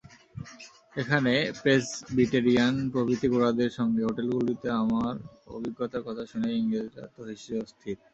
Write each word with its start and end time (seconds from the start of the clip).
এখানে 0.95 1.33
প্রেসবিটেরিয়ান 1.61 2.75
প্রভৃতি 2.93 3.27
গোঁড়াদের 3.33 3.69
সঙ্গে 3.79 4.01
হোটেলগুলিতে 4.03 4.67
আমার 4.83 5.13
অভিজ্ঞতার 5.49 6.05
কথা 6.07 6.23
শুনে 6.31 6.49
ইংরেজরা 6.59 7.05
তো 7.13 7.21
হেসেই 7.29 7.59
অস্থির। 7.63 7.97